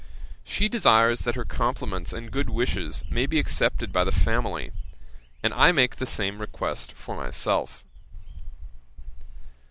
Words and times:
She 0.43 0.67
desires 0.67 1.25
that 1.25 1.35
her 1.35 1.45
compliments 1.45 2.11
and 2.11 2.31
good 2.31 2.49
wishes 2.49 3.03
may 3.11 3.27
be 3.27 3.37
accepted 3.37 3.93
by 3.93 4.03
the 4.03 4.11
family; 4.11 4.71
and 5.43 5.53
I 5.53 5.71
make 5.71 5.97
the 5.97 6.07
same 6.07 6.41
request 6.41 6.93
for 6.93 7.15
myself. 7.15 7.85